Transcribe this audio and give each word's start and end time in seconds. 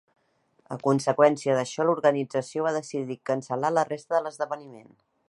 A 0.75 0.77
conseqüència 0.85 1.57
d'això, 1.59 1.85
l'organització 1.89 2.65
va 2.69 2.73
decidir 2.81 3.21
cancel·lar 3.33 3.75
la 3.79 3.85
resta 3.93 4.17
de 4.19 4.23
l'esdeveniment. 4.29 4.91